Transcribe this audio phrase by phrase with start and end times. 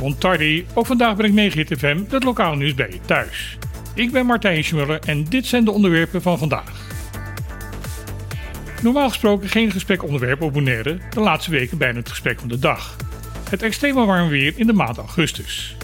[0.00, 3.58] Montardi, ook vandaag brengt 9 FM het lokale nieuws bij je thuis.
[3.94, 6.86] Ik ben Martijn Schmuller en dit zijn de onderwerpen van vandaag.
[8.82, 12.96] Normaal gesproken geen gesprekonderwerp op Bonaire, de laatste weken bijna het gesprek van de dag.
[13.50, 15.76] Het extreme warm weer in de maand augustus.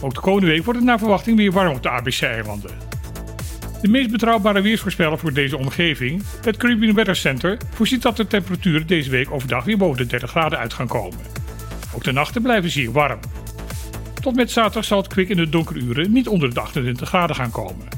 [0.00, 2.91] Ook de komende week wordt het naar verwachting weer warm op de ABC-eilanden.
[3.82, 8.86] De meest betrouwbare weersvoorspeller voor deze omgeving, het Caribbean Weather Center, voorziet dat de temperaturen
[8.86, 11.18] deze week overdag weer boven de 30 graden uit gaan komen.
[11.94, 13.18] Ook de nachten blijven zeer warm.
[14.20, 17.36] Tot met zaterdag zal het kwik in de donkere uren niet onder de 28 graden
[17.36, 17.88] gaan komen.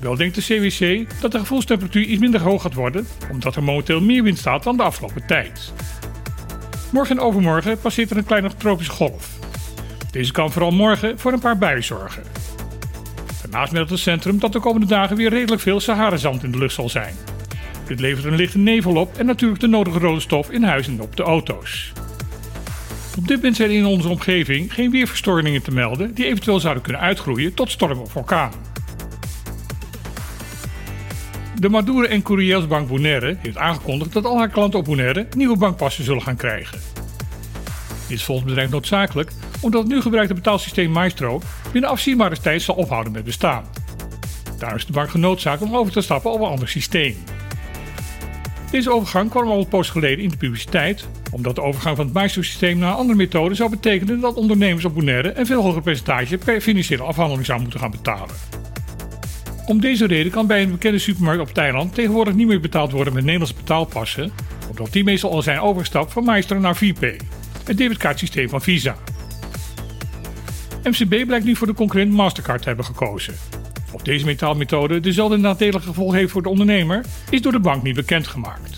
[0.00, 4.00] Wel denkt de CWC dat de gevoelstemperatuur iets minder hoog gaat worden, omdat er momenteel
[4.00, 5.72] meer wind staat dan de afgelopen tijd.
[6.92, 9.38] Morgen en overmorgen passeert er een kleine tropische golf.
[10.10, 12.22] Deze kan vooral morgen voor een paar buien zorgen.
[13.50, 16.74] Daarnaast meldt het centrum dat de komende dagen weer redelijk veel Sahara-zand in de lucht
[16.74, 17.14] zal zijn.
[17.86, 21.00] Dit levert een lichte nevel op en natuurlijk de nodige rode stof in huis en
[21.00, 21.92] op de auto's.
[23.18, 27.02] Op dit moment zijn in onze omgeving geen weerverstoringen te melden die eventueel zouden kunnen
[27.02, 28.52] uitgroeien tot storm of orkaan.
[31.60, 36.04] De Madoure en Courrielsbank Bonaire heeft aangekondigd dat al haar klanten op Bonaire nieuwe bankpassen
[36.04, 36.95] zullen gaan krijgen.
[38.08, 41.40] Dit is volgens het bedrijf noodzakelijk omdat het nu gebruikte betaalsysteem Maestro
[41.72, 43.64] binnen afzienbare tijd zal ophouden met bestaan.
[44.58, 47.16] Daar is de bank genoodzaakt om over te stappen op een ander systeem.
[48.70, 52.14] Deze overgang kwam al een poos geleden in de publiciteit, omdat de overgang van het
[52.14, 56.38] Maestro-systeem naar een andere methode zou betekenen dat ondernemers op Bonaire een veel hoger percentage
[56.38, 58.34] per financiële afhandeling zou moeten gaan betalen.
[59.66, 63.12] Om deze reden kan bij een bekende supermarkt op Thailand tegenwoordig niet meer betaald worden
[63.12, 64.32] met Nederlandse betaalpassen,
[64.68, 67.18] omdat die meestal al zijn overgestapt van Maestro naar VPay,
[67.66, 68.96] het debitkaartsysteem van Visa.
[70.82, 73.34] MCB blijkt nu voor de concurrent Mastercard te hebben gekozen.
[73.92, 77.94] Of deze metaalmethode dezelfde nadelige gevolgen heeft voor de ondernemer, is door de bank niet
[77.94, 78.76] bekendgemaakt.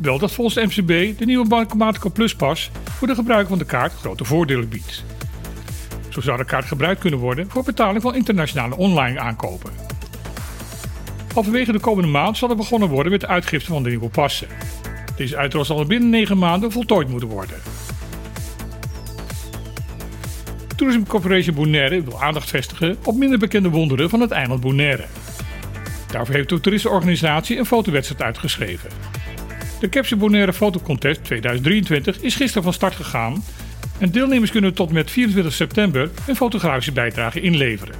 [0.00, 4.24] Wel dat volgens MCB de nieuwe Bankomatica Pluspas voor de gebruiker van de kaart grote
[4.24, 5.04] voordelen biedt.
[6.08, 9.70] Zo zou de kaart gebruikt kunnen worden voor betaling van internationale online aankopen.
[11.34, 14.48] Halverwege de komende maand zal er begonnen worden met de uitgifte van de nieuwe passen.
[15.16, 17.75] Deze uitrol zal binnen 9 maanden voltooid moeten worden.
[20.76, 25.04] Tourism Corporation Bonaire wil aandacht vestigen op minder bekende wonderen van het eiland Bonaire.
[26.10, 28.90] Daarvoor heeft de toeristenorganisatie een fotowedstrijd uitgeschreven.
[29.80, 33.44] De Capture Bonaire Fotocontest 2023 is gisteren van start gegaan
[33.98, 37.94] en deelnemers kunnen tot met 24 september een fotografische bijdrage inleveren.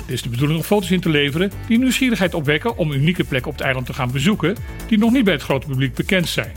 [0.00, 3.50] Het is de bedoeling om foto's in te leveren die nieuwsgierigheid opwekken om unieke plekken
[3.50, 6.52] op het eiland te gaan bezoeken die nog niet bij het grote publiek bekend zijn.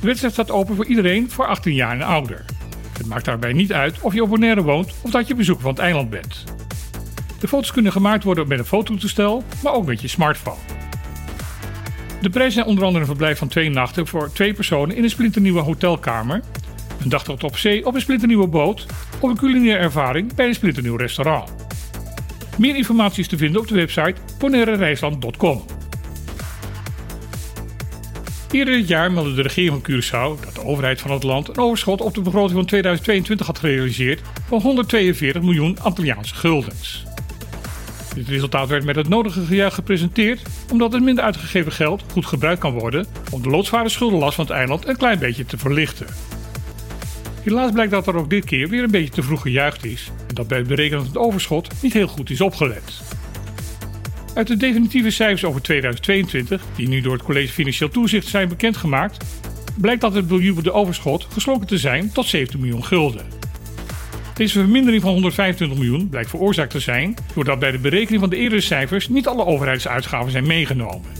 [0.00, 2.44] De wedstrijd staat open voor iedereen voor 18 jaar en ouder.
[2.98, 5.72] Het maakt daarbij niet uit of je op Bonaire woont of dat je bezoeker van
[5.72, 6.44] het eiland bent.
[7.38, 10.58] De foto's kunnen gemaakt worden met een fototoestel, maar ook met je smartphone.
[12.20, 15.10] De prijzen zijn onder andere een verblijf van twee nachten voor twee personen in een
[15.10, 16.42] splinternieuwe hotelkamer,
[17.02, 18.86] een dagtocht op zee op een splinternieuwe boot
[19.20, 21.54] of een culinaire ervaring bij een splinternieuw restaurant.
[22.58, 25.77] Meer informatie is te vinden op de website bonairereisland.com.
[28.50, 31.58] Eerder dit jaar meldde de regering van Curaçao dat de overheid van het land een
[31.58, 37.04] overschot op de begroting van 2022 had gerealiseerd van 142 miljoen Antilliaanse guldens.
[38.14, 40.42] Dit resultaat werd met het nodige gejuich gepresenteerd,
[40.72, 44.54] omdat het minder uitgegeven geld goed gebruikt kan worden om de loodsvare schuldenlast van het
[44.54, 46.06] eiland een klein beetje te verlichten.
[47.42, 50.34] Helaas blijkt dat er ook dit keer weer een beetje te vroeg gejuicht is en
[50.34, 53.02] dat bij het berekenen van het overschot niet heel goed is opgelet.
[54.38, 59.24] Uit de definitieve cijfers over 2022, die nu door het College Financieel Toezicht zijn bekendgemaakt,
[59.76, 63.26] blijkt dat het bejubelde overschot geslonken te zijn tot 17 miljoen gulden.
[64.34, 68.36] Deze vermindering van 125 miljoen blijkt veroorzaakt te zijn doordat bij de berekening van de
[68.36, 71.10] eerdere cijfers niet alle overheidsuitgaven zijn meegenomen.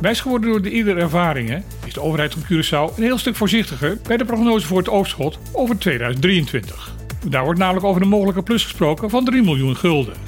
[0.00, 3.98] Wijs geworden door de eerdere ervaringen is de overheid van Curaçao een heel stuk voorzichtiger
[4.06, 6.94] bij de prognose voor het overschot over 2023.
[7.28, 10.27] Daar wordt namelijk over een mogelijke plus gesproken van 3 miljoen gulden.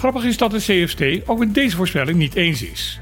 [0.00, 2.98] Grappig is dat de CFT ook met deze voorspelling niet eens is.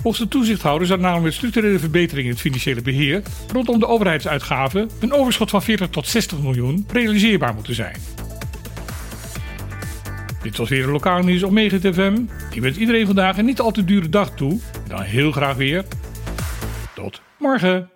[0.00, 3.22] Volgens de toezichthouder zou namelijk met structurele verbeteringen in het financiële beheer
[3.52, 7.96] rondom de overheidsuitgaven een overschot van 40 tot 60 miljoen realiseerbaar moeten zijn.
[10.42, 12.18] Dit was weer een lokaal nieuws op Megahit FM.
[12.50, 14.60] Ik wens iedereen vandaag een niet al te dure dag toe.
[14.88, 15.84] Dan heel graag weer.
[16.94, 17.91] Tot morgen.